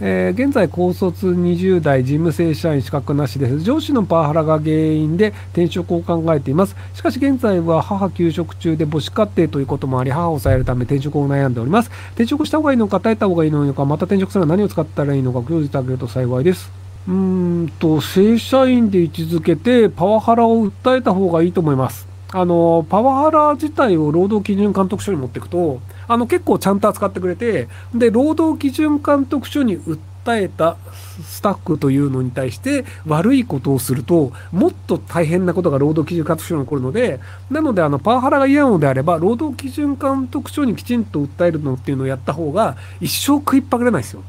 [0.00, 3.60] えー、現在高卒20代事務正社員資格なしです。
[3.60, 6.74] 上司のパワハラが原因で転職を考えています。
[6.94, 11.90] しかし現在は母休職中で母子家庭ということもあり、母を抑えるため転職を悩んでおります。
[12.14, 16.72] 転職した方がいいのか、耐えた方がいいのか、また転職するのは何を使ったらいいのか、教示してあげると幸いです。
[17.06, 22.11] うーんと、正社員で位置づけてパワハラを訴えた方がいいと思います。
[22.34, 30.78] あの、パワハラ自体を労働基準監督署に持っていくと、あの結構ちゃんと扱ってくれて、で、労働基準監督署に訴えた
[31.22, 44.22] スタッフというのに対して悪いことをすると、もっと大変なことが労働基準監督署に起こるので、なので、あの、パワハラが嫌なのであれば、労働基準監督署にきちんと訴えるのっていうのをやった方が、一生食いっぱぐれないですよ。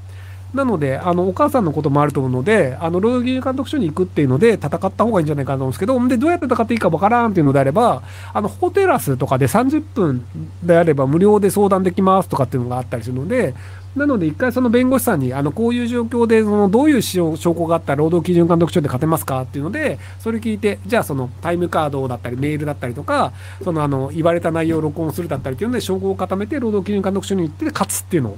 [0.53, 8.03] なので、あの、お母さんのこともあると思うので、あの、労働基準監督署に行くっていうので、戦った方がいいんじゃないかと思うんですけど、で、どうやって戦っていいかわからんっていうのであれば、
[8.33, 10.23] あの、ホテラスとかで30分
[10.61, 13.55] であれば無料で相談できますとかっていうのがあったりするので、
[13.95, 28.37] なので、一回その弁護士さんに、あの、こういう状況で、その、どういう証拠があったら労働基準監督署で勝てますかっていうので、それ聞いて、じゃあその、タイムカードだったり、メールだったりとか、その、あの、言われた内容を録音するだったりっていうので、証拠を固めて、労働基準監督署に行って勝つっていうのを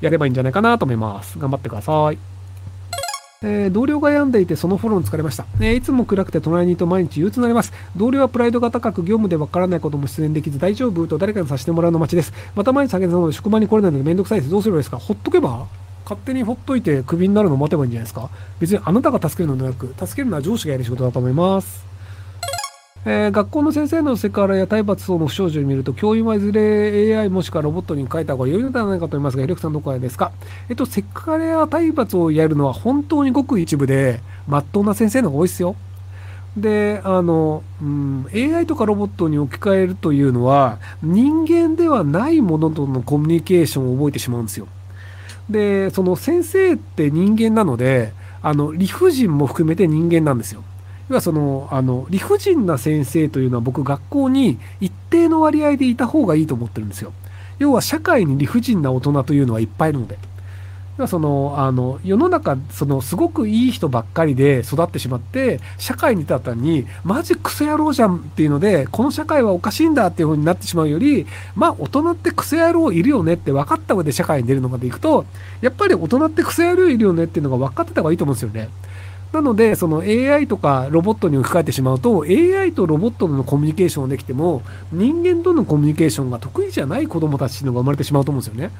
[0.00, 1.38] やればいいんじゃないかなと思います。
[1.38, 2.18] 頑張ってください。
[3.40, 7.72] えー、同僚が病んでいてそのフォローに疲れました、えー、いつも暗くて隣にいると毎日憂鬱になります。
[7.96, 12.32] 同僚はプライドが高く業務でわからないことも出演できず大丈夫と誰かにさせてもらうの待ちです。
[12.56, 14.50] また毎日下げたので職場に来れないのでめんどくさいです。
[14.50, 14.98] どうすればいいですか？
[14.98, 15.68] ほっとけば
[16.02, 18.28] 勝手にほっといてクビになるのを待てばいいんじゃないですか？
[18.58, 21.84] 別にあなたが助けるのではなく助けるのは上司がやる仕事だと思います。
[23.10, 30.30] えー、学校の先生のセクハラや体罰等の不祥事を見ると、教員はいずれ AI もしくはロボットに書いた方が良いのではないかと思いますが、エレクさんどこかですか？
[30.68, 35.74] えっと、セクハラや体罰をやるのは本当にごく一部で、まっとうな先生の方が多いですよ。
[36.54, 44.68] で、あの、うん、AI とかロボットに置き換えるというのは、人間ではないものとのコミュニケーションを覚えてしまうんですよ。
[45.48, 48.12] で、その先生って人間なので、
[48.42, 50.62] あの、理不尽も含めて人間なんですよ。
[51.08, 57.12] 要はその、あの、理不尽な先生というのは僕学校に一定の割合でいた方がいいと思ってるんですよ。
[57.58, 60.18] 要は社会に理不尽な大人というのはいっぱいいるので。
[60.98, 71.24] 要はその、あの、世の中、その、すごくいい人ばっかりで育ってしまって、社会に立ったに、マジクソ野郎じゃんっていうので、この社会はおかしいんだっていう風になってしまうより、
[71.54, 75.24] まあ、大人ってクソ野郎いるよねって分かった上で社会に出るのまでいくと、
[75.60, 78.68] やっぱり大人ってクソ野郎いるよねっていうのが分かってた方がいいと思うんですよね。
[79.32, 88.70] なので、その AI とかロボットに置き換えてしまうと、AI とロボットのコミュニケーションができても、人間とのコミュニケーションが得意じゃない子供たちのが生まれてしまうと思うんですよね。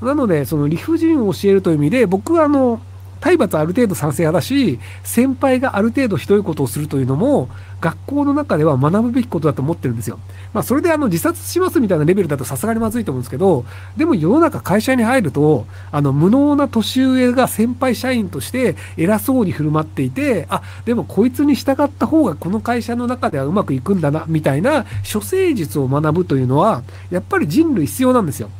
[0.00, 2.80] なので、その理不尽を教えるという意味で、僕はあの、
[3.20, 7.48] 体罰ある程度賛成派だし、先輩がある程度ひどいことをするというのも、
[7.80, 10.18] 学校の中では学ぶべきことだと思ってるんですよ。
[10.52, 13.64] まあ、それであの、自殺しますみたいなレベルだとさすがにまずいと思うんですけど、
[13.96, 28.50] でも世の中会社に入ると、あの、無能な年上が先輩社員として偉そうに振る舞っていて、あ、でもこいつに従った方がこの会社の中ではうまくいくんだな、みたいな処世術を学ぶというのは、やっぱり人類必要なんですよ。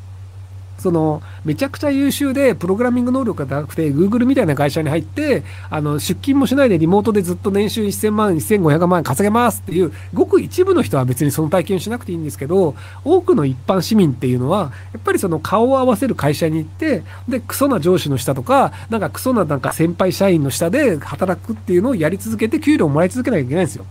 [0.80, 12.74] その、めちゃくちゃ優秀で、プログラミング能力が高くて、Google みたいな会社に入って、あの、出勤もしないでリモートでずっと年収1000万、1500万稼げますっていう、ごく一部の人は別にその体験しなくていいんですけど、
[13.04, 23.84] 多くの一般市民っていうのは、やっぱりその顔を合わせる会社に行って、で、クソな上司の下とか、なんかクソななんか先輩社員の下で働くっていうのをやり続けて、給料をもらい続けなきゃいけないんですよ。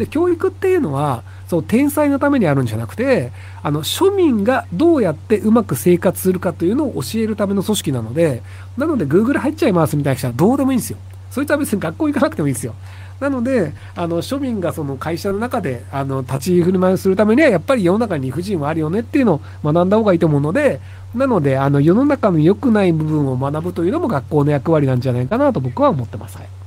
[0.00, 8.42] で、教育っていうのは、そう、天才のためにあるんじゃなくて、あの、庶民がどうやってうまく生活するかというのを教えるための組織なので、
[8.78, 10.96] なので Google 入っちゃいますみたいな人はどうでもいいんですよ。
[11.30, 12.74] そいつは別に学校行かなくてもいいんですよ。
[13.20, 20.80] なので、あの、庶民がその会社の中で、あの、立ち振る舞いをするためには、やっぱり世の中に理不尽はあるよねっていうのを学んだ方がいいと思うので、
[21.14, 26.38] なので、あの、世の中の良くない部分を学ぶというのも学校の役割なんじゃないかなと僕は思ってます。
[26.38, 26.59] はい